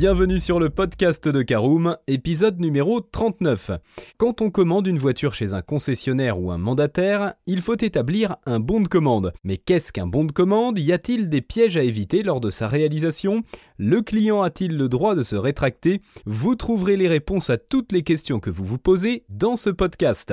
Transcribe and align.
Bienvenue 0.00 0.38
sur 0.38 0.60
le 0.60 0.70
podcast 0.70 1.26
de 1.26 1.42
Caroom, 1.42 1.96
épisode 2.06 2.60
numéro 2.60 3.00
39. 3.00 3.72
Quand 4.16 4.40
on 4.42 4.48
commande 4.48 4.86
une 4.86 4.96
voiture 4.96 5.34
chez 5.34 5.54
un 5.54 5.60
concessionnaire 5.60 6.38
ou 6.38 6.52
un 6.52 6.56
mandataire, 6.56 7.34
il 7.48 7.60
faut 7.60 7.74
établir 7.74 8.36
un 8.46 8.60
bon 8.60 8.80
de 8.80 8.86
commande. 8.86 9.32
Mais 9.42 9.56
qu'est-ce 9.56 9.92
qu'un 9.92 10.06
bon 10.06 10.24
de 10.24 10.30
commande? 10.30 10.78
Y 10.78 10.92
a-t-il 10.92 11.28
des 11.28 11.40
pièges 11.40 11.76
à 11.76 11.82
éviter 11.82 12.22
lors 12.22 12.38
de 12.38 12.48
sa 12.48 12.68
réalisation? 12.68 13.42
Le 13.76 14.00
client 14.00 14.40
a-t-il 14.40 14.76
le 14.76 14.88
droit 14.88 15.16
de 15.16 15.24
se 15.24 15.34
rétracter? 15.34 16.00
Vous 16.26 16.54
trouverez 16.54 16.96
les 16.96 17.08
réponses 17.08 17.50
à 17.50 17.58
toutes 17.58 17.90
les 17.90 18.04
questions 18.04 18.38
que 18.38 18.50
vous 18.50 18.64
vous 18.64 18.78
posez 18.78 19.24
dans 19.28 19.56
ce 19.56 19.70
podcast. 19.70 20.32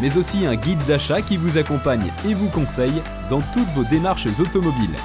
mais 0.00 0.16
aussi 0.16 0.46
un 0.46 0.56
guide 0.56 0.84
d'achat 0.86 1.22
qui 1.22 1.36
vous 1.36 1.58
accompagne 1.58 2.12
et 2.28 2.34
vous 2.34 2.48
conseille 2.48 3.02
dans 3.30 3.40
toutes 3.52 3.68
vos 3.74 3.84
démarches 3.84 4.28
automobiles. 4.40 4.96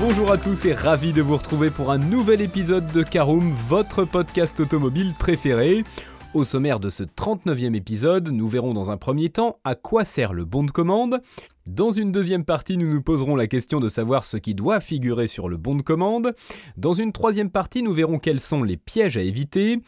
Bonjour 0.00 0.30
à 0.30 0.38
tous 0.38 0.66
et 0.66 0.72
ravi 0.72 1.12
de 1.12 1.20
vous 1.20 1.36
retrouver 1.36 1.70
pour 1.70 1.90
un 1.90 1.98
nouvel 1.98 2.40
épisode 2.40 2.86
de 2.92 3.02
Caroom, 3.02 3.52
votre 3.52 4.04
podcast 4.04 4.60
automobile 4.60 5.12
préféré. 5.18 5.84
Au 6.32 6.44
sommaire 6.44 6.80
de 6.80 6.90
ce 6.90 7.02
39e 7.02 7.74
épisode, 7.74 8.28
nous 8.30 8.46
verrons 8.46 8.74
dans 8.74 8.90
un 8.90 8.98
premier 8.98 9.30
temps 9.30 9.58
à 9.64 9.74
quoi 9.74 10.04
sert 10.04 10.32
le 10.32 10.44
bon 10.44 10.64
de 10.64 10.70
commande. 10.70 11.22
Dans 11.66 11.90
une 11.90 12.12
deuxième 12.12 12.44
partie, 12.44 12.76
nous 12.76 12.88
nous 12.88 13.02
poserons 13.02 13.34
la 13.34 13.48
question 13.48 13.80
de 13.80 13.88
savoir 13.88 14.24
ce 14.24 14.36
qui 14.36 14.54
doit 14.54 14.78
figurer 14.78 15.26
sur 15.26 15.48
le 15.48 15.56
bon 15.56 15.74
de 15.74 15.82
commande. 15.82 16.32
Dans 16.76 16.92
une 16.92 17.10
troisième 17.10 17.50
partie, 17.50 17.82
nous 17.82 17.92
verrons 17.92 18.20
quels 18.20 18.38
sont 18.38 18.62
les 18.62 18.76
pièges 18.76 19.16
à 19.16 19.22
éviter. 19.22 19.80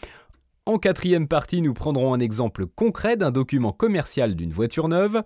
En 0.66 0.78
quatrième 0.78 1.28
partie, 1.28 1.62
nous 1.62 1.74
prendrons 1.74 2.12
un 2.14 2.18
exemple 2.18 2.66
concret 2.66 3.16
d'un 3.16 3.30
document 3.30 3.70
commercial 3.70 4.34
d'une 4.34 4.50
voiture 4.50 4.88
neuve. 4.88 5.22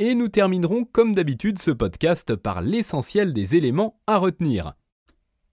Et 0.00 0.16
nous 0.16 0.26
terminerons 0.26 0.84
comme 0.84 1.14
d'habitude 1.14 1.60
ce 1.60 1.70
podcast 1.70 2.34
par 2.34 2.62
l'essentiel 2.62 3.32
des 3.32 3.54
éléments 3.54 4.00
à 4.08 4.16
retenir. 4.16 4.72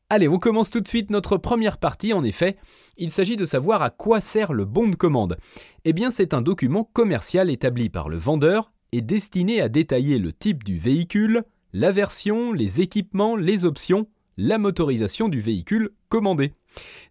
Allez, 0.09 0.27
on 0.27 0.39
commence 0.39 0.71
tout 0.71 0.81
de 0.81 0.87
suite 0.87 1.11
notre 1.11 1.37
première 1.37 1.77
partie. 1.77 2.11
En 2.11 2.23
effet, 2.23 2.57
il 2.97 3.11
s'agit 3.11 3.37
de 3.37 3.45
savoir 3.45 3.83
à 3.83 3.91
quoi 3.91 4.19
sert 4.19 4.53
le 4.53 4.65
bon 4.65 4.87
de 4.87 4.95
commande. 4.95 5.37
Eh 5.85 5.93
bien, 5.93 6.09
c'est 6.09 6.33
un 6.33 6.41
document 6.41 6.89
commercial 6.91 7.51
établi 7.51 7.89
par 7.89 8.09
le 8.09 8.17
vendeur 8.17 8.71
et 8.91 9.01
destiné 9.01 9.61
à 9.61 9.69
détailler 9.69 10.17
le 10.17 10.33
type 10.33 10.63
du 10.63 10.77
véhicule, 10.77 11.43
la 11.73 11.91
version, 11.91 12.53
les 12.53 12.81
équipements, 12.81 13.35
les 13.35 13.65
options, 13.65 14.07
la 14.37 14.57
motorisation 14.57 15.27
du 15.27 15.41
véhicule 15.41 15.91
commandé. 16.07 16.53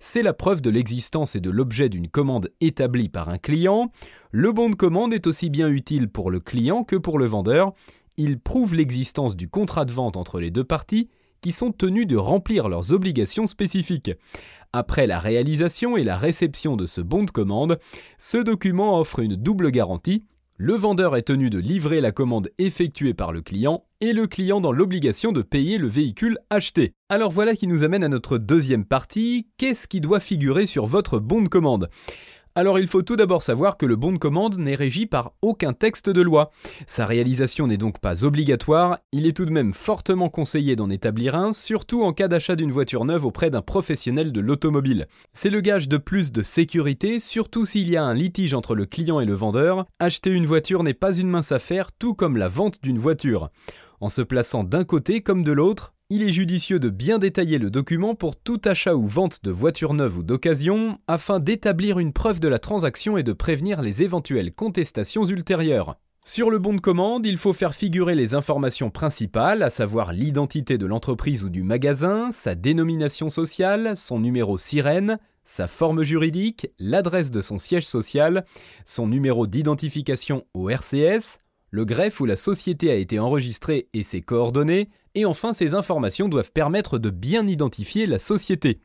C'est 0.01 0.23
la 0.23 0.33
preuve 0.33 0.61
de 0.61 0.71
l'existence 0.71 1.37
et 1.37 1.41
de 1.41 1.51
l'objet 1.51 1.89
d'une 1.89 2.09
commande 2.09 2.51
établie 2.61 3.09
par 3.09 3.29
un 3.29 3.39
client. 3.39 3.93
Le 4.31 4.53
bon 4.53 4.71
de 4.71 4.75
commande 4.75 5.13
est 5.13 5.27
aussi 5.27 5.51
bien 5.51 5.69
utile 5.69 6.09
pour 6.09 6.31
le 6.31 6.41
client 6.41 6.85
que 6.85 6.97
pour 6.97 7.19
le 7.19 7.27
vendeur. 7.27 7.73
Il 8.17 8.41
prouve 8.41 8.75
l'existence 8.75 9.37
du 9.37 9.49
contrat 9.49 9.85
de 9.85 9.93
vente 9.93 10.17
entre 10.17 10.41
les 10.41 10.51
deux 10.51 10.65
parties 10.65 11.09
qui 11.41 11.53
sont 11.53 11.71
tenus 11.71 12.07
de 12.07 12.17
remplir 12.17 12.69
leurs 12.69 12.93
obligations 12.93 13.47
spécifiques. 13.47 14.11
Après 14.73 15.07
la 15.07 15.19
réalisation 15.19 15.97
et 15.97 16.05
la 16.05 16.17
réception 16.17 16.77
de 16.77 16.87
ce 16.87 17.01
bon 17.01 17.25
de 17.25 17.31
commande, 17.31 17.79
ce 18.19 18.39
document 18.39 18.99
offre 18.99 19.21
une 19.21 19.37
double 19.37 19.71
garantie. 19.71 20.25
Le 20.61 20.75
vendeur 20.75 21.15
est 21.15 21.23
tenu 21.23 21.51
de 21.51 21.59
livrer 21.61 22.01
la 22.01 22.11
commande 22.11 22.51
effectuée 22.59 23.15
par 23.15 23.31
le 23.31 23.43
client 23.43 23.85
et 24.01 24.13
le 24.13 24.27
client 24.27 24.61
dans 24.61 24.73
l'obligation 24.73 25.31
de 25.31 25.41
payer 25.41 25.79
le 25.79 25.87
véhicule 25.87 26.37
acheté. 26.51 26.95
Alors 27.09 27.31
voilà 27.31 27.55
qui 27.55 27.69
nous 27.69 27.85
amène 27.85 28.03
à 28.03 28.09
notre 28.09 28.39
deuxième 28.39 28.85
partie. 28.85 29.47
Qu'est-ce 29.57 29.87
qui 29.87 30.01
doit 30.01 30.19
figurer 30.19 30.67
sur 30.67 30.87
votre 30.87 31.21
bon 31.21 31.43
de 31.43 31.49
commande? 31.49 31.89
Alors 32.59 32.81
il 32.81 32.89
faut 32.89 33.03
tout 33.03 33.15
d'abord 33.15 33.45
savoir 33.45 33.77
que 33.77 33.87
le 33.87 33.95
bon 33.95 34.11
de 34.11 34.19
commande 34.19 34.59
n'est 34.59 34.75
régi 34.75 35.07
par 35.07 35.33
aucun 35.43 35.73
texte 35.73 36.11
de 36.11 36.23
loi. 36.23 36.51
Sa 36.89 37.07
réalisation 37.07 37.69
n'est 37.69 37.77
donc 37.77 38.01
pas 38.01 38.25
obligatoire, 38.25 38.99
il 39.13 39.29
est 39.29 39.37
tout 39.37 39.47
de 39.47 39.53
même 39.53 39.73
fortement 39.73 40.29
conseillé 40.29 40.75
d'en 40.75 40.91
établir 40.91 41.37
un, 41.37 41.53
surtout 41.53 42.03
en 42.03 42.13
cas 42.13 42.27
d'achat 42.27 42.57
d'une 42.57 42.73
voiture 42.73 43.05
neuve 43.05 43.25
auprès 43.25 43.51
d'un 43.51 43.63
professionnel 43.63 44.33
de 44.33 44.41
l'automobile. 44.41 45.07
C'est 45.35 45.51
le 45.51 45.61
gage 45.61 45.89
de 45.89 45.99
plus 45.99 46.33
de 46.33 46.43
sécurité, 46.43 47.21
surtout 47.21 47.65
s'il 47.65 47.89
y 47.89 47.97
a 47.97 48.03
un 48.03 48.15
litige 48.15 48.55
entre 48.55 48.75
le 48.75 48.87
client 48.87 49.21
et 49.21 49.25
le 49.25 49.35
vendeur. 49.35 49.87
Acheter 50.01 50.31
une 50.31 50.47
voiture 50.47 50.83
n'est 50.83 50.95
pas 50.95 51.15
une 51.15 51.31
mince 51.31 51.53
affaire, 51.53 51.93
tout 51.93 52.15
comme 52.15 52.37
la 52.37 52.49
vente 52.49 52.83
d'une 52.83 52.99
voiture. 52.99 53.51
En 54.01 54.09
se 54.09 54.23
plaçant 54.23 54.65
d'un 54.65 54.83
côté 54.83 55.21
comme 55.21 55.45
de 55.45 55.53
l'autre, 55.53 55.95
il 56.11 56.23
est 56.23 56.33
judicieux 56.33 56.81
de 56.81 56.89
bien 56.89 57.19
détailler 57.19 57.59
le 57.59 57.69
document 57.69 58.15
pour 58.15 58.35
tout 58.35 58.63
achat 58.65 58.95
ou 58.95 59.07
vente 59.07 59.45
de 59.45 59.51
voiture 59.51 59.93
neuve 59.93 60.17
ou 60.17 60.23
d'occasion, 60.23 60.99
afin 61.07 61.39
d'établir 61.39 61.99
une 61.99 62.15
preuve 62.15 62.41
de 62.41 62.49
la 62.49 62.59
transaction 62.59 63.19
et 63.19 63.23
de 63.23 63.35
prévenir 63.35 63.83
les 63.83 64.03
éventuelles 64.03 64.55
contestations 64.55 65.27
ultérieures. 65.27 65.97
Sur 66.25 66.49
le 66.49 66.59
bon 66.59 66.73
de 66.73 66.81
commande, 66.81 67.27
il 67.27 67.37
faut 67.37 67.53
faire 67.53 67.75
figurer 67.75 68.15
les 68.15 68.35
informations 68.35 68.89
principales, 68.89 69.63
à 69.63 69.69
savoir 69.69 70.15
l'identité 70.15 70.79
de 70.79 70.87
l'entreprise 70.87 71.45
ou 71.45 71.51
du 71.51 71.63
magasin, 71.63 72.31
sa 72.33 72.55
dénomination 72.55 73.29
sociale, 73.29 73.95
son 73.95 74.19
numéro 74.19 74.57
sirène, 74.57 75.19
sa 75.45 75.67
forme 75.67 76.05
juridique, 76.05 76.69
l'adresse 76.79 77.31
de 77.31 77.43
son 77.43 77.59
siège 77.59 77.87
social, 77.87 78.47
son 78.87 79.09
numéro 79.09 79.47
d'identification 79.47 80.47
au 80.55 80.71
RCS, 80.71 81.39
le 81.71 81.85
greffe 81.85 82.21
où 82.21 82.25
la 82.25 82.37
société 82.37 82.91
a 82.91 82.95
été 82.95 83.19
enregistrée 83.19 83.89
et 83.93 84.03
ses 84.03 84.21
coordonnées, 84.21 84.89
et 85.15 85.25
enfin 85.25 85.53
ces 85.53 85.75
informations 85.75 86.29
doivent 86.29 86.53
permettre 86.53 86.99
de 86.99 87.11
bien 87.11 87.47
identifier 87.47 88.07
la 88.07 88.19
société. 88.19 88.81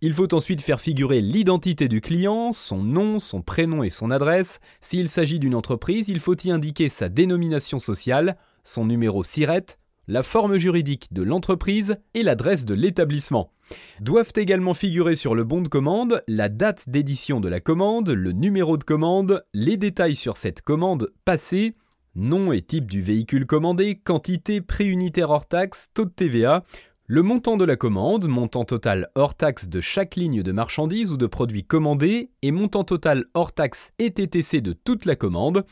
Il 0.00 0.12
faut 0.12 0.32
ensuite 0.34 0.60
faire 0.60 0.80
figurer 0.80 1.20
l'identité 1.20 1.88
du 1.88 2.00
client, 2.00 2.52
son 2.52 2.82
nom, 2.82 3.18
son 3.18 3.42
prénom 3.42 3.82
et 3.82 3.90
son 3.90 4.10
adresse. 4.10 4.60
S'il 4.80 5.08
s'agit 5.08 5.38
d'une 5.38 5.54
entreprise, 5.54 6.08
il 6.08 6.20
faut 6.20 6.36
y 6.44 6.50
indiquer 6.50 6.88
sa 6.88 7.08
dénomination 7.08 7.78
sociale, 7.78 8.36
son 8.64 8.86
numéro 8.86 9.22
SIRET, 9.22 9.78
la 10.08 10.22
forme 10.22 10.56
juridique 10.56 11.12
de 11.12 11.22
l'entreprise 11.22 11.96
et 12.14 12.22
l'adresse 12.22 12.64
de 12.64 12.74
l'établissement. 12.74 13.52
Doivent 14.00 14.32
également 14.36 14.74
figurer 14.74 15.16
sur 15.16 15.34
le 15.34 15.42
bon 15.42 15.60
de 15.60 15.68
commande 15.68 16.22
la 16.28 16.48
date 16.48 16.88
d'édition 16.88 17.40
de 17.40 17.48
la 17.48 17.58
commande, 17.58 18.10
le 18.10 18.32
numéro 18.32 18.76
de 18.76 18.84
commande, 18.84 19.44
les 19.52 19.76
détails 19.76 20.14
sur 20.14 20.36
cette 20.36 20.62
commande 20.62 21.12
passée, 21.24 21.74
nom 22.16 22.50
et 22.52 22.62
type 22.62 22.90
du 22.90 23.02
véhicule 23.02 23.46
commandé, 23.46 23.94
quantité, 23.94 24.60
prix 24.60 24.88
unitaire 24.88 25.30
hors 25.30 25.46
taxe, 25.46 25.88
taux 25.94 26.06
de 26.06 26.10
TVA, 26.10 26.64
le 27.08 27.22
montant 27.22 27.56
de 27.56 27.64
la 27.64 27.76
commande, 27.76 28.26
montant 28.26 28.64
total 28.64 29.10
hors 29.14 29.36
taxe 29.36 29.68
de 29.68 29.80
chaque 29.80 30.16
ligne 30.16 30.42
de 30.42 30.50
marchandises 30.50 31.12
ou 31.12 31.16
de 31.16 31.26
produits 31.26 31.62
commandés, 31.62 32.30
et 32.42 32.50
montant 32.50 32.82
total 32.82 33.26
hors 33.34 33.52
taxe 33.52 33.92
et 34.00 34.10
TTC 34.10 34.60
de 34.60 34.72
toute 34.72 35.04
la 35.04 35.14
commande. 35.14 35.64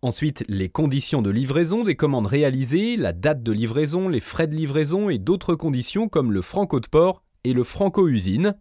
Ensuite, 0.00 0.44
les 0.48 0.70
conditions 0.70 1.20
de 1.20 1.30
livraison 1.30 1.84
des 1.84 1.94
commandes 1.94 2.26
réalisées, 2.26 2.96
la 2.96 3.12
date 3.12 3.42
de 3.42 3.52
livraison, 3.52 4.08
les 4.08 4.20
frais 4.20 4.46
de 4.46 4.54
livraison 4.54 5.10
et 5.10 5.18
d'autres 5.18 5.56
conditions 5.56 6.08
comme 6.08 6.32
le 6.32 6.40
franco 6.40 6.80
de 6.80 6.88
port 6.88 7.22
et 7.44 7.52
le 7.52 7.64
franco-usine. 7.64 8.54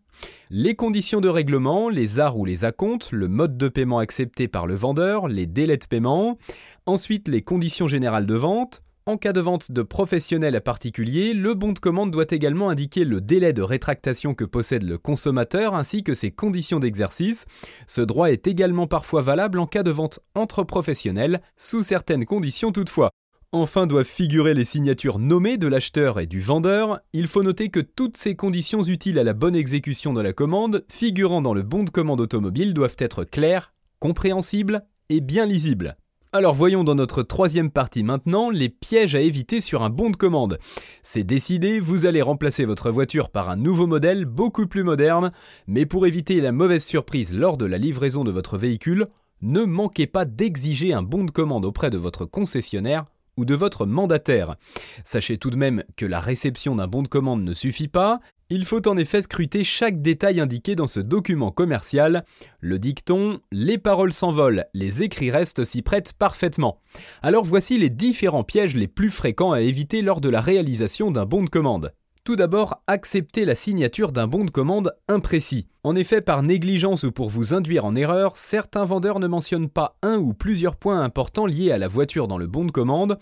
Les 0.49 0.75
conditions 0.75 1.21
de 1.21 1.29
règlement, 1.29 1.89
les 1.89 2.19
arts 2.19 2.37
ou 2.37 2.45
les 2.45 2.65
acomptes, 2.65 3.11
le 3.11 3.27
mode 3.27 3.57
de 3.57 3.67
paiement 3.67 3.99
accepté 3.99 4.47
par 4.47 4.67
le 4.67 4.75
vendeur, 4.75 5.27
les 5.27 5.45
délais 5.45 5.77
de 5.77 5.85
paiement. 5.85 6.37
Ensuite, 6.85 7.27
les 7.27 7.41
conditions 7.41 7.87
générales 7.87 8.25
de 8.25 8.35
vente. 8.35 8.81
En 9.07 9.15
cas 9.15 9.31
de 9.31 9.39
vente 9.39 9.71
de 9.71 9.83
professionnel 9.83 10.53
à 10.57 10.59
particulier, 10.59 11.33
le 11.33 11.53
bon 11.53 11.71
de 11.71 11.79
commande 11.79 12.11
doit 12.11 12.25
également 12.29 12.69
indiquer 12.69 13.05
le 13.05 13.21
délai 13.21 13.53
de 13.53 13.61
rétractation 13.61 14.33
que 14.33 14.43
possède 14.43 14.83
le 14.83 14.97
consommateur 14.97 15.75
ainsi 15.75 16.03
que 16.03 16.13
ses 16.13 16.29
conditions 16.29 16.79
d'exercice. 16.79 17.45
Ce 17.87 18.01
droit 18.01 18.31
est 18.31 18.47
également 18.47 18.85
parfois 18.85 19.21
valable 19.21 19.59
en 19.59 19.65
cas 19.65 19.83
de 19.83 19.91
vente 19.91 20.19
entre 20.35 20.63
professionnels, 20.63 21.41
sous 21.55 21.83
certaines 21.83 22.25
conditions 22.25 22.73
toutefois. 22.73 23.11
Enfin 23.53 23.87
doivent 23.87 24.03
figurer 24.03 24.53
les 24.53 24.65
signatures 24.65 25.19
nommées 25.19 25.57
de 25.57 25.67
l'acheteur 25.67 26.19
et 26.19 26.27
du 26.27 26.41
vendeur. 26.41 26.99
Il 27.13 27.27
faut 27.27 27.43
noter 27.43 27.69
que 27.69 27.79
toutes 27.79 28.17
ces 28.17 28.35
conditions 28.35 28.83
utiles 28.83 29.17
à 29.17 29.23
la 29.23 29.31
bonne 29.31 29.55
exécution 29.55 30.11
de 30.11 30.21
la 30.21 30.33
commande, 30.33 30.83
figurant 30.89 31.41
dans 31.41 31.53
le 31.53 31.63
bon 31.63 31.85
de 31.85 31.89
commande 31.89 32.19
automobile, 32.19 32.73
doivent 32.73 32.97
être 32.99 33.23
claires, 33.23 33.73
compréhensibles 33.99 34.83
et 35.07 35.21
bien 35.21 35.45
lisibles. 35.45 35.95
Alors 36.33 36.53
voyons 36.53 36.83
dans 36.83 36.95
notre 36.95 37.23
troisième 37.23 37.71
partie 37.71 38.03
maintenant 38.03 38.49
les 38.49 38.67
pièges 38.67 39.15
à 39.15 39.21
éviter 39.21 39.61
sur 39.61 39.81
un 39.81 39.89
bon 39.89 40.09
de 40.09 40.17
commande. 40.17 40.59
C'est 41.01 41.23
décidé, 41.23 41.79
vous 41.79 42.05
allez 42.05 42.21
remplacer 42.21 42.65
votre 42.65 42.91
voiture 42.91 43.29
par 43.29 43.49
un 43.49 43.55
nouveau 43.55 43.87
modèle 43.87 44.25
beaucoup 44.25 44.67
plus 44.67 44.83
moderne, 44.83 45.31
mais 45.67 45.85
pour 45.85 46.05
éviter 46.05 46.41
la 46.41 46.51
mauvaise 46.51 46.83
surprise 46.83 47.33
lors 47.33 47.55
de 47.55 47.65
la 47.65 47.77
livraison 47.77 48.25
de 48.25 48.31
votre 48.31 48.57
véhicule, 48.57 49.07
ne 49.41 49.63
manquez 49.63 50.05
pas 50.05 50.25
d'exiger 50.25 50.91
un 50.91 51.01
bon 51.01 51.23
de 51.23 51.31
commande 51.31 51.63
auprès 51.63 51.89
de 51.89 51.97
votre 51.97 52.25
concessionnaire 52.25 53.05
ou 53.37 53.45
de 53.45 53.55
votre 53.55 53.85
mandataire. 53.85 54.55
Sachez 55.03 55.37
tout 55.37 55.49
de 55.49 55.55
même 55.55 55.83
que 55.95 56.05
la 56.05 56.19
réception 56.19 56.75
d'un 56.75 56.87
bon 56.87 57.03
de 57.03 57.07
commande 57.07 57.43
ne 57.43 57.53
suffit 57.53 57.87
pas, 57.87 58.19
il 58.49 58.63
faut 58.63 58.87
en 58.87 58.95
effet 58.95 59.21
scruter 59.21 59.63
chaque 59.63 60.01
détail 60.01 60.39
indiqué 60.39 60.75
dans 60.75 60.87
ce 60.87 60.99
document 60.99 61.51
commercial. 61.51 62.23
Le 62.61 62.79
dicton, 62.79 63.39
les 63.51 63.77
paroles 63.77 64.13
s'envolent, 64.13 64.65
les 64.73 65.03
écrits 65.03 65.31
restent 65.31 65.65
s'y 65.65 65.81
prêtent 65.81 66.13
parfaitement. 66.13 66.79
Alors 67.21 67.43
voici 67.43 67.77
les 67.77 67.89
différents 67.89 68.45
pièges 68.45 68.75
les 68.75 68.87
plus 68.87 69.09
fréquents 69.09 69.51
à 69.51 69.61
éviter 69.61 70.01
lors 70.01 70.21
de 70.21 70.29
la 70.29 70.41
réalisation 70.41 71.11
d'un 71.11 71.25
bon 71.25 71.43
de 71.43 71.49
commande. 71.49 71.93
Tout 72.27 72.35
d'abord, 72.35 72.83
accepter 72.87 73.45
la 73.45 73.55
signature 73.55 74.11
d'un 74.11 74.27
bon 74.27 74.43
de 74.43 74.51
commande 74.51 74.91
imprécis. 75.07 75.69
En 75.85 75.95
effet, 75.95 76.19
par 76.19 76.43
négligence 76.43 77.03
ou 77.03 77.13
pour 77.13 77.29
vous 77.29 77.53
induire 77.53 77.85
en 77.85 77.95
erreur, 77.95 78.37
certains 78.37 78.83
vendeurs 78.83 79.21
ne 79.21 79.27
mentionnent 79.27 79.69
pas 79.69 79.97
un 80.01 80.17
ou 80.17 80.33
plusieurs 80.33 80.75
points 80.75 81.01
importants 81.01 81.45
liés 81.45 81.71
à 81.71 81.77
la 81.77 81.87
voiture 81.87 82.27
dans 82.27 82.37
le 82.37 82.45
bon 82.45 82.65
de 82.65 82.71
commande. 82.71 83.17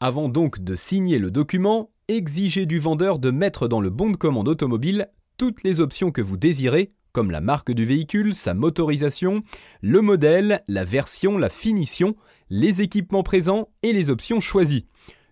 Avant 0.00 0.30
donc 0.30 0.60
de 0.64 0.74
signer 0.74 1.18
le 1.18 1.30
document, 1.30 1.90
exigez 2.08 2.64
du 2.64 2.78
vendeur 2.78 3.18
de 3.18 3.30
mettre 3.30 3.68
dans 3.68 3.82
le 3.82 3.90
bon 3.90 4.08
de 4.08 4.16
commande 4.16 4.48
automobile 4.48 5.10
toutes 5.36 5.62
les 5.62 5.82
options 5.82 6.10
que 6.10 6.22
vous 6.22 6.38
désirez, 6.38 6.94
comme 7.12 7.30
la 7.30 7.42
marque 7.42 7.72
du 7.72 7.84
véhicule, 7.84 8.34
sa 8.34 8.54
motorisation, 8.54 9.42
le 9.82 10.00
modèle, 10.00 10.62
la 10.66 10.84
version, 10.84 11.36
la 11.36 11.50
finition, 11.50 12.16
les 12.48 12.80
équipements 12.80 13.22
présents 13.22 13.68
et 13.82 13.92
les 13.92 14.08
options 14.08 14.40
choisies. 14.40 14.86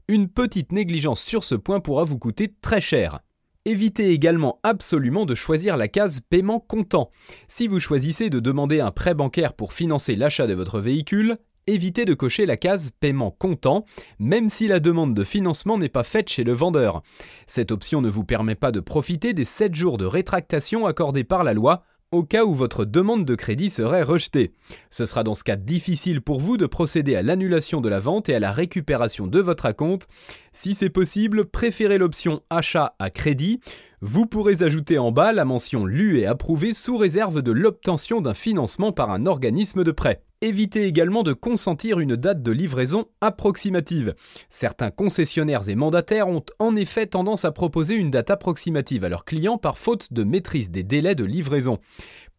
Une 0.06 0.28
petite 0.28 0.70
négligence 0.70 1.22
sur 1.22 1.44
ce 1.44 1.54
point 1.54 1.80
pourra 1.80 2.04
vous 2.04 2.18
coûter 2.18 2.52
très 2.60 2.82
cher. 2.82 3.20
Évitez 3.64 4.10
également 4.10 4.60
absolument 4.62 5.24
de 5.24 5.34
choisir 5.34 5.78
la 5.78 5.88
case 5.88 6.20
paiement 6.20 6.60
comptant. 6.60 7.10
Si 7.48 7.66
vous 7.68 7.80
choisissez 7.80 8.28
de 8.28 8.38
demander 8.38 8.80
un 8.80 8.90
prêt 8.90 9.14
bancaire 9.14 9.54
pour 9.54 9.72
financer 9.72 10.14
l'achat 10.14 10.46
de 10.46 10.52
votre 10.52 10.78
véhicule, 10.78 11.38
évitez 11.66 12.04
de 12.04 12.12
cocher 12.12 12.44
la 12.44 12.58
case 12.58 12.90
paiement 13.00 13.30
comptant, 13.30 13.86
même 14.18 14.50
si 14.50 14.68
la 14.68 14.78
demande 14.78 15.14
de 15.14 15.24
financement 15.24 15.78
n'est 15.78 15.88
pas 15.88 16.04
faite 16.04 16.28
chez 16.28 16.44
le 16.44 16.52
vendeur. 16.52 17.02
Cette 17.46 17.72
option 17.72 18.02
ne 18.02 18.10
vous 18.10 18.24
permet 18.24 18.56
pas 18.56 18.72
de 18.72 18.80
profiter 18.80 19.32
des 19.32 19.46
7 19.46 19.74
jours 19.74 19.96
de 19.96 20.04
rétractation 20.04 20.84
accordés 20.84 21.24
par 21.24 21.44
la 21.44 21.54
loi 21.54 21.82
au 22.14 22.22
cas 22.22 22.44
où 22.44 22.52
votre 22.52 22.84
demande 22.84 23.24
de 23.24 23.34
crédit 23.34 23.70
serait 23.70 24.02
rejetée. 24.02 24.52
Ce 24.90 25.04
sera 25.04 25.22
dans 25.22 25.34
ce 25.34 25.44
cas 25.44 25.56
difficile 25.56 26.20
pour 26.20 26.40
vous 26.40 26.56
de 26.56 26.66
procéder 26.66 27.16
à 27.16 27.22
l'annulation 27.22 27.80
de 27.80 27.88
la 27.88 27.98
vente 27.98 28.28
et 28.28 28.34
à 28.34 28.40
la 28.40 28.52
récupération 28.52 29.26
de 29.26 29.40
votre 29.40 29.66
acompte. 29.66 30.08
Si 30.52 30.74
c'est 30.74 30.90
possible, 30.90 31.46
préférez 31.46 31.98
l'option 31.98 32.42
achat 32.50 32.94
à 32.98 33.10
crédit. 33.10 33.60
Vous 34.00 34.26
pourrez 34.26 34.62
ajouter 34.62 34.98
en 34.98 35.12
bas 35.12 35.32
la 35.32 35.44
mention 35.44 35.84
lue 35.84 36.20
et 36.20 36.26
approuvée 36.26 36.74
sous 36.74 36.96
réserve 36.96 37.42
de 37.42 37.52
l'obtention 37.52 38.20
d'un 38.20 38.34
financement 38.34 38.92
par 38.92 39.10
un 39.10 39.26
organisme 39.26 39.84
de 39.84 39.92
prêt. 39.92 40.22
Évitez 40.44 40.84
également 40.84 41.22
de 41.22 41.32
consentir 41.32 42.00
une 42.00 42.16
date 42.16 42.42
de 42.42 42.52
livraison 42.52 43.06
approximative. 43.22 44.14
Certains 44.50 44.90
concessionnaires 44.90 45.70
et 45.70 45.74
mandataires 45.74 46.28
ont 46.28 46.44
en 46.58 46.76
effet 46.76 47.06
tendance 47.06 47.46
à 47.46 47.50
proposer 47.50 47.94
une 47.94 48.10
date 48.10 48.28
approximative 48.28 49.04
à 49.04 49.08
leurs 49.08 49.24
clients 49.24 49.56
par 49.56 49.78
faute 49.78 50.12
de 50.12 50.22
maîtrise 50.22 50.70
des 50.70 50.82
délais 50.82 51.14
de 51.14 51.24
livraison. 51.24 51.78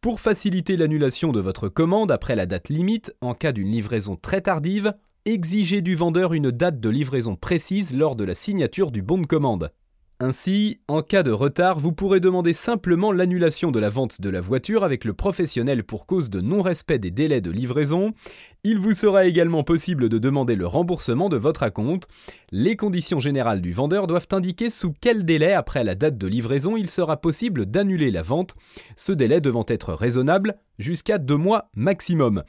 Pour 0.02 0.19
faciliter 0.19 0.78
l'annulation 0.78 1.31
de 1.31 1.40
votre 1.40 1.68
commande 1.68 2.12
après 2.12 2.36
la 2.36 2.46
date 2.46 2.69
limite, 2.69 3.12
en 3.22 3.34
cas 3.34 3.52
d'une 3.52 3.72
livraison 3.72 4.16
très 4.16 4.42
tardive, 4.42 4.94
exigez 5.25 5.81
du 5.81 5.96
vendeur 5.96 6.34
une 6.34 6.52
date 6.52 6.80
de 6.80 6.90
livraison 6.90 7.36
précise 7.36 7.92
lors 7.92 8.16
de 8.16 8.24
la 8.24 8.36
signature 8.36 8.92
du 8.92 9.02
bon 9.02 9.18
de 9.18 9.25
commande. 9.25 9.72
Ainsi, 10.22 10.80
en 10.88 11.02
cas 11.02 11.24
de 11.24 11.32
retard, 11.32 11.78
vous 11.78 11.92
pourrez 11.92 12.22
demander 12.22 12.54
simplement 12.54 13.12
l'annulation 13.12 13.70
de 13.72 13.82
la 13.82 13.90
vente 13.90 14.22
de 14.22 14.30
la 14.30 14.40
voiture 14.40 14.86
avec 14.86 15.04
le 15.04 15.14
professionnel 15.14 15.84
pour 15.84 16.06
cause 16.06 16.30
de 16.30 16.40
non-respect 16.40 17.00
des 17.00 17.12
délais 17.12 17.42
de 17.42 17.52
livraison. 17.52 18.14
Il 18.64 18.80
vous 18.80 18.94
sera 18.94 19.26
également 19.26 19.66
possible 19.66 20.08
de 20.08 20.18
demander 20.18 20.56
le 20.56 20.68
remboursement 20.68 21.28
de 21.28 21.36
votre 21.36 21.64
acompte. 21.64 22.08
Les 22.54 22.78
conditions 22.78 23.20
générales 23.20 23.62
du 23.62 23.74
vendeur 23.74 24.08
doivent 24.08 24.30
indiquer 24.32 24.70
sous 24.70 24.94
quel 25.02 25.26
délai 25.26 25.52
après 25.52 25.84
la 25.84 25.96
date 25.96 26.18
de 26.18 26.28
livraison 26.28 26.78
il 26.78 26.90
sera 26.90 27.18
possible 27.18 27.66
d'annuler 27.66 28.10
la 28.10 28.22
vente, 28.22 28.56
ce 28.96 29.12
délai 29.12 29.42
devant 29.42 29.66
être 29.68 29.94
raisonnable 29.94 30.56
jusqu'à 30.80 31.18
deux 31.18 31.36
mois 31.36 31.70
maximum. 31.76 32.44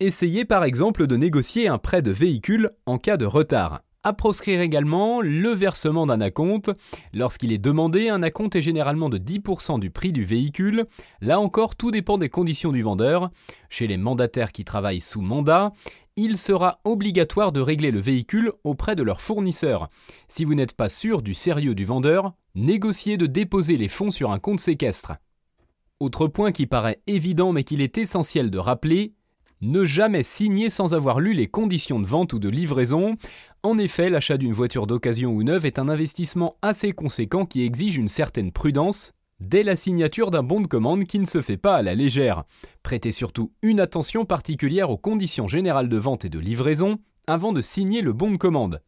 Essayez 0.00 0.44
par 0.44 0.64
exemple 0.64 1.06
de 1.06 1.16
négocier 1.16 1.68
un 1.68 1.78
prêt 1.78 2.02
de 2.02 2.10
véhicule 2.10 2.72
en 2.84 2.98
cas 2.98 3.16
de 3.16 3.24
retard. 3.24 3.80
À 4.06 4.12
proscrire 4.12 4.60
également 4.60 5.20
le 5.20 5.48
versement 5.48 6.06
d'un 6.06 6.20
acompte. 6.20 6.70
Lorsqu'il 7.12 7.50
est 7.50 7.58
demandé, 7.58 8.08
un 8.08 8.22
acompte 8.22 8.54
est 8.54 8.62
généralement 8.62 9.08
de 9.08 9.18
10% 9.18 9.80
du 9.80 9.90
prix 9.90 10.12
du 10.12 10.22
véhicule. 10.22 10.86
Là 11.20 11.40
encore, 11.40 11.74
tout 11.74 11.90
dépend 11.90 12.16
des 12.16 12.28
conditions 12.28 12.70
du 12.70 12.82
vendeur. 12.82 13.30
Chez 13.68 13.88
les 13.88 13.96
mandataires 13.96 14.52
qui 14.52 14.64
travaillent 14.64 15.00
sous 15.00 15.22
mandat, 15.22 15.72
il 16.14 16.38
sera 16.38 16.78
obligatoire 16.84 17.50
de 17.50 17.58
régler 17.58 17.90
le 17.90 17.98
véhicule 17.98 18.52
auprès 18.62 18.94
de 18.94 19.02
leur 19.02 19.20
fournisseur. 19.20 19.88
Si 20.28 20.44
vous 20.44 20.54
n'êtes 20.54 20.74
pas 20.74 20.88
sûr 20.88 21.20
du 21.20 21.34
sérieux 21.34 21.74
du 21.74 21.84
vendeur, 21.84 22.32
négociez 22.54 23.16
de 23.16 23.26
déposer 23.26 23.76
les 23.76 23.88
fonds 23.88 24.12
sur 24.12 24.30
un 24.30 24.38
compte 24.38 24.60
séquestre. 24.60 25.14
Autre 25.98 26.28
point 26.28 26.52
qui 26.52 26.66
paraît 26.66 27.02
évident 27.08 27.50
mais 27.50 27.64
qu'il 27.64 27.80
est 27.80 27.98
essentiel 27.98 28.52
de 28.52 28.58
rappeler, 28.58 29.14
ne 29.66 29.84
jamais 29.84 30.22
signer 30.22 30.70
sans 30.70 30.94
avoir 30.94 31.20
lu 31.20 31.32
les 31.32 31.48
conditions 31.48 32.00
de 32.00 32.06
vente 32.06 32.32
ou 32.32 32.38
de 32.38 32.48
livraison. 32.48 33.16
En 33.62 33.78
effet, 33.78 34.10
l'achat 34.10 34.36
d'une 34.36 34.52
voiture 34.52 34.86
d'occasion 34.86 35.32
ou 35.32 35.42
neuve 35.42 35.66
est 35.66 35.78
un 35.78 35.88
investissement 35.88 36.56
assez 36.62 36.92
conséquent 36.92 37.46
qui 37.46 37.64
exige 37.64 37.96
une 37.96 38.08
certaine 38.08 38.52
prudence 38.52 39.12
dès 39.40 39.62
la 39.62 39.76
signature 39.76 40.30
d'un 40.30 40.42
bon 40.42 40.60
de 40.60 40.66
commande 40.66 41.04
qui 41.04 41.18
ne 41.18 41.26
se 41.26 41.42
fait 41.42 41.56
pas 41.56 41.76
à 41.76 41.82
la 41.82 41.94
légère. 41.94 42.44
Prêtez 42.82 43.10
surtout 43.10 43.52
une 43.62 43.80
attention 43.80 44.24
particulière 44.24 44.90
aux 44.90 44.96
conditions 44.96 45.48
générales 45.48 45.88
de 45.88 45.98
vente 45.98 46.24
et 46.24 46.30
de 46.30 46.38
livraison 46.38 46.98
avant 47.26 47.52
de 47.52 47.60
signer 47.60 48.02
le 48.02 48.12
bon 48.12 48.30
de 48.30 48.36
commande. 48.36 48.80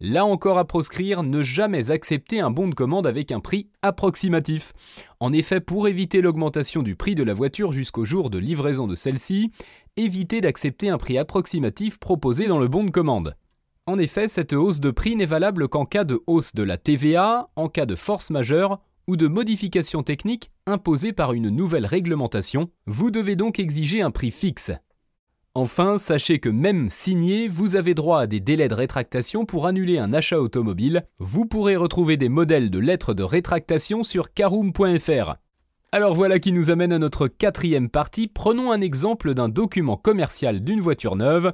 Là 0.00 0.26
encore 0.26 0.58
à 0.58 0.66
proscrire, 0.66 1.22
ne 1.22 1.42
jamais 1.42 1.90
accepter 1.90 2.40
un 2.40 2.50
bon 2.50 2.68
de 2.68 2.74
commande 2.74 3.06
avec 3.06 3.32
un 3.32 3.40
prix 3.40 3.68
approximatif. 3.80 4.72
En 5.20 5.32
effet, 5.32 5.60
pour 5.60 5.88
éviter 5.88 6.20
l'augmentation 6.20 6.82
du 6.82 6.96
prix 6.96 7.14
de 7.14 7.22
la 7.22 7.32
voiture 7.32 7.72
jusqu'au 7.72 8.04
jour 8.04 8.28
de 8.28 8.38
livraison 8.38 8.86
de 8.86 8.96
celle-ci, 8.96 9.50
évitez 9.96 10.40
d'accepter 10.40 10.88
un 10.88 10.98
prix 10.98 11.16
approximatif 11.16 11.98
proposé 11.98 12.48
dans 12.48 12.58
le 12.58 12.68
bon 12.68 12.84
de 12.84 12.90
commande. 12.90 13.36
En 13.86 13.98
effet, 13.98 14.28
cette 14.28 14.52
hausse 14.52 14.80
de 14.80 14.90
prix 14.90 15.14
n'est 15.14 15.26
valable 15.26 15.68
qu'en 15.68 15.84
cas 15.84 16.04
de 16.04 16.22
hausse 16.26 16.54
de 16.54 16.62
la 16.62 16.76
TVA, 16.76 17.50
en 17.54 17.68
cas 17.68 17.86
de 17.86 17.94
force 17.94 18.30
majeure 18.30 18.80
ou 19.06 19.16
de 19.16 19.28
modification 19.28 20.02
technique 20.02 20.50
imposée 20.66 21.12
par 21.12 21.34
une 21.34 21.50
nouvelle 21.50 21.86
réglementation. 21.86 22.70
Vous 22.86 23.10
devez 23.10 23.36
donc 23.36 23.58
exiger 23.58 24.02
un 24.02 24.10
prix 24.10 24.30
fixe. 24.30 24.72
Enfin, 25.56 25.98
sachez 25.98 26.40
que 26.40 26.48
même 26.48 26.88
signé, 26.88 27.46
vous 27.46 27.76
avez 27.76 27.94
droit 27.94 28.18
à 28.18 28.26
des 28.26 28.40
délais 28.40 28.66
de 28.66 28.74
rétractation 28.74 29.44
pour 29.44 29.68
annuler 29.68 29.98
un 29.98 30.12
achat 30.12 30.40
automobile. 30.40 31.04
Vous 31.20 31.46
pourrez 31.46 31.76
retrouver 31.76 32.16
des 32.16 32.28
modèles 32.28 32.70
de 32.70 32.80
lettres 32.80 33.14
de 33.14 33.22
rétractation 33.22 34.02
sur 34.02 34.32
caroom.fr. 34.32 35.36
Alors 35.92 36.12
voilà 36.16 36.40
qui 36.40 36.50
nous 36.50 36.72
amène 36.72 36.92
à 36.92 36.98
notre 36.98 37.28
quatrième 37.28 37.88
partie. 37.88 38.26
Prenons 38.26 38.72
un 38.72 38.80
exemple 38.80 39.32
d'un 39.32 39.48
document 39.48 39.96
commercial 39.96 40.58
d'une 40.58 40.80
voiture 40.80 41.14
neuve. 41.14 41.52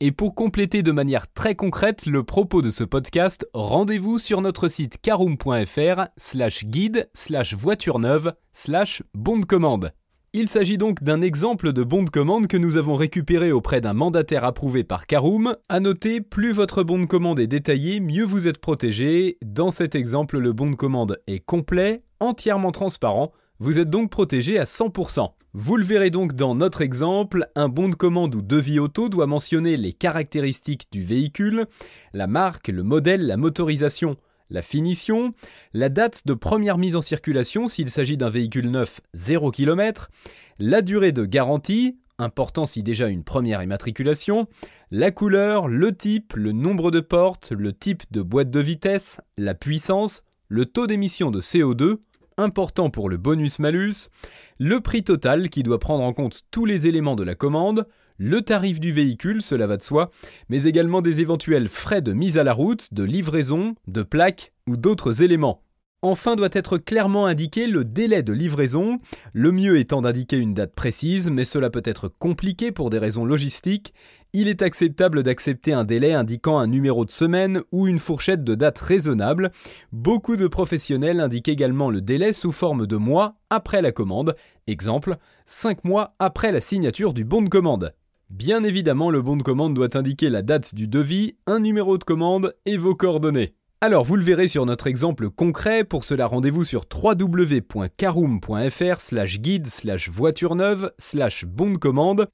Et 0.00 0.10
pour 0.10 0.34
compléter 0.34 0.82
de 0.82 0.90
manière 0.90 1.32
très 1.32 1.54
concrète 1.54 2.06
le 2.06 2.24
propos 2.24 2.60
de 2.60 2.72
ce 2.72 2.82
podcast, 2.82 3.46
rendez-vous 3.54 4.18
sur 4.18 4.40
notre 4.40 4.66
site 4.66 5.00
caroom.fr 5.00 6.06
slash 6.16 6.64
guide 6.64 7.08
slash 7.14 7.54
voiture 7.54 8.00
neuve 8.00 8.32
slash 8.52 9.04
bon 9.14 9.38
de 9.38 9.46
commande. 9.46 9.92
Il 10.34 10.48
s'agit 10.48 10.78
donc 10.78 11.02
d'un 11.02 11.20
exemple 11.20 11.74
de 11.74 11.84
bon 11.84 12.04
de 12.04 12.08
commande 12.08 12.46
que 12.46 12.56
nous 12.56 12.78
avons 12.78 12.94
récupéré 12.94 13.52
auprès 13.52 13.82
d'un 13.82 13.92
mandataire 13.92 14.44
approuvé 14.44 14.82
par 14.82 15.06
Caroom. 15.06 15.56
À 15.68 15.78
noter, 15.78 16.22
plus 16.22 16.52
votre 16.52 16.82
bon 16.82 16.98
de 17.00 17.04
commande 17.04 17.38
est 17.38 17.46
détaillé, 17.46 18.00
mieux 18.00 18.24
vous 18.24 18.48
êtes 18.48 18.56
protégé. 18.56 19.36
Dans 19.44 19.70
cet 19.70 19.94
exemple, 19.94 20.38
le 20.38 20.54
bon 20.54 20.70
de 20.70 20.74
commande 20.74 21.18
est 21.26 21.40
complet, 21.40 22.02
entièrement 22.18 22.72
transparent. 22.72 23.32
Vous 23.58 23.78
êtes 23.78 23.90
donc 23.90 24.10
protégé 24.10 24.58
à 24.58 24.64
100%. 24.64 25.32
Vous 25.52 25.76
le 25.76 25.84
verrez 25.84 26.08
donc 26.08 26.32
dans 26.32 26.54
notre 26.54 26.80
exemple, 26.80 27.46
un 27.54 27.68
bon 27.68 27.90
de 27.90 27.94
commande 27.94 28.34
ou 28.34 28.40
devis 28.40 28.78
auto 28.78 29.10
doit 29.10 29.26
mentionner 29.26 29.76
les 29.76 29.92
caractéristiques 29.92 30.88
du 30.90 31.02
véhicule, 31.02 31.66
la 32.14 32.26
marque, 32.26 32.68
le 32.68 32.82
modèle, 32.82 33.26
la 33.26 33.36
motorisation, 33.36 34.16
la 34.52 34.62
finition, 34.62 35.32
la 35.72 35.88
date 35.88 36.26
de 36.26 36.34
première 36.34 36.78
mise 36.78 36.94
en 36.94 37.00
circulation 37.00 37.68
s'il 37.68 37.90
s'agit 37.90 38.16
d'un 38.16 38.28
véhicule 38.28 38.70
neuf 38.70 39.00
0 39.14 39.50
km, 39.50 40.10
la 40.58 40.82
durée 40.82 41.12
de 41.12 41.24
garantie, 41.24 41.98
important 42.18 42.66
si 42.66 42.82
déjà 42.82 43.08
une 43.08 43.24
première 43.24 43.62
immatriculation, 43.62 44.46
la 44.90 45.10
couleur, 45.10 45.68
le 45.68 45.96
type, 45.96 46.34
le 46.34 46.52
nombre 46.52 46.90
de 46.90 47.00
portes, 47.00 47.50
le 47.50 47.72
type 47.72 48.02
de 48.10 48.20
boîte 48.22 48.50
de 48.50 48.60
vitesse, 48.60 49.20
la 49.38 49.54
puissance, 49.54 50.22
le 50.48 50.66
taux 50.66 50.86
d'émission 50.86 51.30
de 51.30 51.40
CO2, 51.40 51.96
important 52.36 52.90
pour 52.90 53.08
le 53.08 53.16
bonus-malus, 53.16 54.10
le 54.58 54.80
prix 54.80 55.02
total 55.02 55.48
qui 55.48 55.62
doit 55.62 55.80
prendre 55.80 56.04
en 56.04 56.12
compte 56.12 56.42
tous 56.50 56.66
les 56.66 56.86
éléments 56.86 57.16
de 57.16 57.24
la 57.24 57.34
commande, 57.34 57.86
le 58.24 58.40
tarif 58.40 58.78
du 58.78 58.92
véhicule, 58.92 59.42
cela 59.42 59.66
va 59.66 59.76
de 59.76 59.82
soi, 59.82 60.12
mais 60.48 60.62
également 60.62 61.02
des 61.02 61.20
éventuels 61.20 61.66
frais 61.66 62.02
de 62.02 62.12
mise 62.12 62.38
à 62.38 62.44
la 62.44 62.52
route, 62.52 62.94
de 62.94 63.02
livraison, 63.02 63.74
de 63.88 64.04
plaques 64.04 64.52
ou 64.68 64.76
d'autres 64.76 65.22
éléments. 65.22 65.64
Enfin 66.02 66.36
doit 66.36 66.48
être 66.52 66.78
clairement 66.78 67.26
indiqué 67.26 67.66
le 67.66 67.84
délai 67.84 68.22
de 68.22 68.32
livraison, 68.32 68.98
le 69.32 69.50
mieux 69.50 69.76
étant 69.76 70.02
d'indiquer 70.02 70.36
une 70.36 70.54
date 70.54 70.72
précise, 70.72 71.32
mais 71.32 71.44
cela 71.44 71.68
peut 71.68 71.82
être 71.84 72.06
compliqué 72.06 72.70
pour 72.70 72.90
des 72.90 73.00
raisons 73.00 73.24
logistiques. 73.24 73.92
Il 74.32 74.46
est 74.46 74.62
acceptable 74.62 75.24
d'accepter 75.24 75.72
un 75.72 75.82
délai 75.82 76.12
indiquant 76.12 76.58
un 76.58 76.68
numéro 76.68 77.04
de 77.04 77.10
semaine 77.10 77.62
ou 77.72 77.88
une 77.88 77.98
fourchette 77.98 78.44
de 78.44 78.54
date 78.54 78.78
raisonnable. 78.78 79.50
Beaucoup 79.90 80.36
de 80.36 80.46
professionnels 80.46 81.18
indiquent 81.18 81.48
également 81.48 81.90
le 81.90 82.00
délai 82.00 82.32
sous 82.32 82.52
forme 82.52 82.86
de 82.86 82.96
mois 82.96 83.34
après 83.50 83.82
la 83.82 83.90
commande, 83.90 84.36
exemple 84.68 85.16
5 85.46 85.82
mois 85.82 86.14
après 86.20 86.52
la 86.52 86.60
signature 86.60 87.14
du 87.14 87.24
bon 87.24 87.42
de 87.42 87.48
commande. 87.48 87.94
Bien 88.32 88.64
évidemment, 88.64 89.10
le 89.10 89.20
bon 89.20 89.36
de 89.36 89.42
commande 89.42 89.74
doit 89.74 89.94
indiquer 89.94 90.30
la 90.30 90.40
date 90.40 90.74
du 90.74 90.88
devis, 90.88 91.36
un 91.46 91.60
numéro 91.60 91.98
de 91.98 92.04
commande 92.04 92.54
et 92.64 92.78
vos 92.78 92.94
coordonnées. 92.94 93.52
Alors, 93.82 94.04
vous 94.04 94.16
le 94.16 94.24
verrez 94.24 94.48
sur 94.48 94.64
notre 94.64 94.86
exemple 94.86 95.28
concret. 95.28 95.84
Pour 95.84 96.04
cela, 96.04 96.24
rendez-vous 96.24 96.64
sur 96.64 96.86
www.caroom.fr 96.90 99.00
slash 99.00 99.38
guide 99.38 99.66
slash 99.66 100.08
voiture 100.08 100.54
neuve 100.54 100.92
slash 100.96 101.44
bon 101.44 101.72
de 101.72 101.76
commande. 101.76 102.30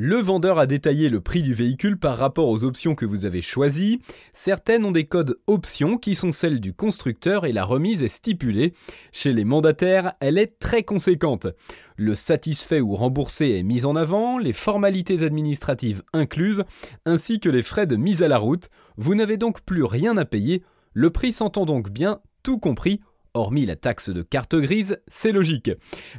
Le 0.00 0.14
vendeur 0.18 0.60
a 0.60 0.66
détaillé 0.68 1.08
le 1.08 1.20
prix 1.20 1.42
du 1.42 1.52
véhicule 1.52 1.98
par 1.98 2.18
rapport 2.18 2.46
aux 2.46 2.62
options 2.62 2.94
que 2.94 3.04
vous 3.04 3.24
avez 3.24 3.42
choisies. 3.42 3.98
Certaines 4.32 4.84
ont 4.84 4.92
des 4.92 5.06
codes 5.06 5.40
options 5.48 5.98
qui 5.98 6.14
sont 6.14 6.30
celles 6.30 6.60
du 6.60 6.72
constructeur 6.72 7.46
et 7.46 7.52
la 7.52 7.64
remise 7.64 8.04
est 8.04 8.08
stipulée. 8.08 8.74
Chez 9.10 9.32
les 9.32 9.44
mandataires, 9.44 10.12
elle 10.20 10.38
est 10.38 10.60
très 10.60 10.84
conséquente. 10.84 11.48
Le 11.96 12.14
satisfait 12.14 12.80
ou 12.80 12.94
remboursé 12.94 13.56
est 13.58 13.64
mis 13.64 13.84
en 13.84 13.96
avant, 13.96 14.38
les 14.38 14.52
formalités 14.52 15.24
administratives 15.24 16.04
incluses, 16.12 16.62
ainsi 17.04 17.40
que 17.40 17.48
les 17.48 17.64
frais 17.64 17.88
de 17.88 17.96
mise 17.96 18.22
à 18.22 18.28
la 18.28 18.38
route. 18.38 18.68
Vous 18.98 19.16
n'avez 19.16 19.36
donc 19.36 19.62
plus 19.62 19.82
rien 19.82 20.16
à 20.16 20.24
payer 20.24 20.62
le 20.98 21.10
prix 21.10 21.32
s'entend 21.32 21.64
donc 21.64 21.90
bien, 21.90 22.20
tout 22.42 22.58
compris, 22.58 23.00
hormis 23.38 23.66
la 23.66 23.76
taxe 23.76 24.10
de 24.10 24.22
carte 24.22 24.56
grise, 24.56 24.98
c'est 25.08 25.32
logique. 25.32 25.70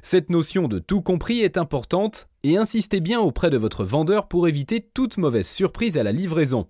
Cette 0.02 0.30
notion 0.30 0.68
de 0.68 0.80
tout 0.80 1.02
compris 1.02 1.42
est 1.42 1.58
importante 1.58 2.30
et 2.44 2.58
insistez 2.58 3.00
bien 3.00 3.20
auprès 3.20 3.50
de 3.50 3.58
votre 3.58 3.84
vendeur 3.84 4.28
pour 4.28 4.48
éviter 4.48 4.82
toute 4.82 5.18
mauvaise 5.18 5.48
surprise 5.48 5.98
à 5.98 6.04
la 6.04 6.12
livraison. 6.12 6.68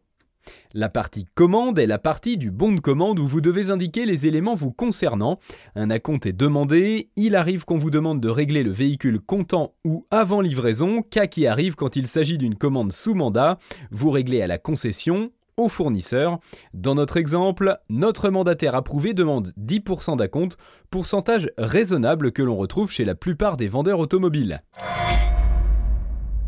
La 0.73 0.89
partie 0.89 1.25
commande 1.35 1.79
est 1.79 1.87
la 1.87 1.97
partie 1.97 2.37
du 2.37 2.51
bon 2.51 2.71
de 2.71 2.79
commande 2.79 3.19
où 3.19 3.27
vous 3.27 3.41
devez 3.41 3.69
indiquer 3.69 4.05
les 4.05 4.27
éléments 4.27 4.55
vous 4.55 4.71
concernant. 4.71 5.39
Un 5.75 5.89
acompte 5.89 6.25
est 6.25 6.33
demandé, 6.33 7.09
il 7.15 7.35
arrive 7.35 7.65
qu'on 7.65 7.77
vous 7.77 7.89
demande 7.89 8.21
de 8.21 8.29
régler 8.29 8.63
le 8.63 8.71
véhicule 8.71 9.19
comptant 9.19 9.73
ou 9.83 10.05
avant 10.11 10.41
livraison, 10.41 11.01
cas 11.01 11.27
qui 11.27 11.47
arrive 11.47 11.75
quand 11.75 11.95
il 11.95 12.07
s'agit 12.07 12.37
d'une 12.37 12.55
commande 12.55 12.93
sous 12.93 13.15
mandat, 13.15 13.57
vous 13.91 14.11
réglez 14.11 14.41
à 14.41 14.47
la 14.47 14.57
concession, 14.57 15.31
au 15.59 15.69
fournisseur. 15.69 16.39
Dans 16.73 16.95
notre 16.95 17.17
exemple, 17.17 17.77
notre 17.89 18.29
mandataire 18.29 18.75
approuvé 18.75 19.13
demande 19.13 19.51
10% 19.59 20.17
d'acompte, 20.17 20.57
pourcentage 20.89 21.49
raisonnable 21.57 22.31
que 22.31 22.41
l'on 22.41 22.57
retrouve 22.57 22.91
chez 22.91 23.05
la 23.05 23.15
plupart 23.15 23.57
des 23.57 23.67
vendeurs 23.67 23.99
automobiles. 23.99 24.61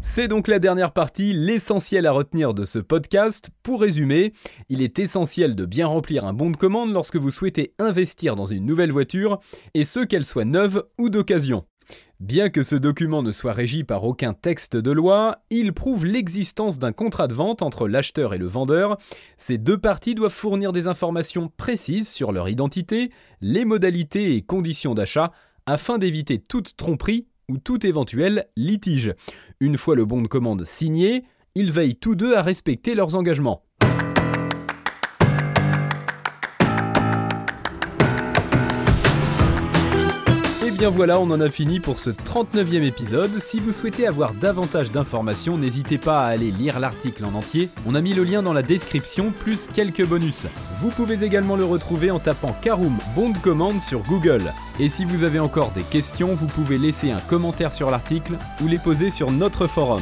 C'est 0.02 0.28
donc 0.28 0.48
la 0.48 0.60
dernière 0.60 0.94
partie, 0.94 1.32
l'essentiel 1.32 2.08
à 2.08 2.12
retenir 2.12 2.54
de 2.54 2.66
ce 2.66 2.80
podcast. 2.80 3.50
Pour 3.64 3.82
résumer, 3.82 4.34
il 4.68 4.82
est 4.82 4.98
essentiel 4.98 5.56
de 5.56 5.66
bien 5.66 5.86
remplir 5.86 6.26
un 6.26 6.34
bon 6.34 6.50
de 6.50 6.58
commande 6.58 6.92
lorsque 6.92 7.18
vous 7.18 7.32
souhaitez 7.32 7.74
investir 7.80 8.36
dans 8.36 8.48
une 8.48 8.66
nouvelle 8.66 8.92
voiture, 8.92 9.40
et 9.74 9.84
ce 9.84 10.00
qu'elle 10.00 10.26
soit 10.26 10.44
neuve 10.44 10.84
ou 10.98 11.10
d'occasion. 11.10 11.66
Bien 12.20 12.50
que 12.50 12.62
ce 12.62 12.76
document 12.76 13.24
ne 13.24 13.32
soit 13.32 13.52
régi 13.52 13.84
par 13.84 14.04
aucun 14.04 14.34
texte 14.34 14.78
de 14.78 14.92
loi, 14.92 15.44
il 15.50 15.74
prouve 15.74 16.06
l'existence 16.06 16.78
d'un 16.78 16.92
contrat 16.92 17.28
de 17.28 17.34
vente 17.34 17.64
entre 17.64 17.88
l'acheteur 17.88 18.36
et 18.36 18.38
le 18.38 18.46
vendeur. 18.46 18.98
Ces 19.38 19.58
deux 19.58 19.80
parties 19.80 20.14
doivent 20.14 20.32
fournir 20.32 20.72
des 20.72 20.86
informations 20.88 21.52
précises 21.58 22.08
sur 22.08 22.32
leur 22.32 22.48
identité, 22.48 23.12
les 23.42 23.66
modalités 23.66 24.36
et 24.36 24.44
conditions 24.44 24.94
d'achat, 24.94 25.32
afin 25.66 25.98
d'éviter 25.98 26.38
toute 26.38 26.78
tromperie 26.78 27.28
ou 27.50 27.58
tout 27.58 27.86
éventuel 27.88 28.48
litige. 28.56 29.16
Une 29.60 29.78
fois 29.78 29.96
le 29.96 30.06
bon 30.06 30.22
de 30.22 30.28
commande 30.28 30.64
signé, 30.64 31.24
ils 31.56 31.72
veillent 31.72 31.96
tous 31.96 32.16
deux 32.16 32.36
à 32.36 32.42
respecter 32.44 32.94
leurs 32.96 33.16
engagements. 33.16 33.66
Bien 40.82 40.90
voilà, 40.90 41.20
on 41.20 41.30
en 41.30 41.40
a 41.40 41.48
fini 41.48 41.80
pour 41.80 42.00
ce 42.00 42.10
39e 42.10 42.82
épisode. 42.82 43.30
Si 43.40 43.60
vous 43.60 43.72
souhaitez 43.72 44.08
avoir 44.08 44.34
davantage 44.34 44.90
d'informations, 44.90 45.56
n'hésitez 45.56 46.00
pas 46.00 46.26
à 46.26 46.30
aller 46.30 46.50
lire 46.50 46.80
l'article 46.80 47.24
en 47.24 47.36
entier. 47.36 47.70
On 47.86 47.94
a 47.94 48.02
mis 48.02 48.16
le 48.16 48.24
lien 48.24 48.42
dans 48.42 48.52
la 48.52 48.64
description, 48.64 49.32
plus 49.32 49.68
quelques 49.72 50.04
bonus. 50.04 50.48
Vous 50.80 50.90
pouvez 50.90 51.24
également 51.24 51.56
le 51.56 51.66
retrouver 51.66 52.10
en 52.10 52.18
tapant 52.18 52.56
Caroom 52.64 52.98
bon 53.16 53.30
de 53.30 53.38
commande 53.38 53.80
sur 53.80 54.02
Google. 54.02 54.52
Et 54.80 54.90
si 54.90 55.06
vous 55.06 55.24
avez 55.24 55.38
encore 55.38 55.70
des 55.70 55.84
questions, 55.84 56.34
vous 56.34 56.48
pouvez 56.48 56.80
laisser 56.80 57.12
un 57.12 57.20
commentaire 57.20 57.74
sur 57.74 57.92
l'article 57.92 58.40
ou 58.64 58.68
les 58.68 58.80
poser 58.80 59.12
sur 59.12 59.30
notre 59.30 59.68
forum. 59.68 60.02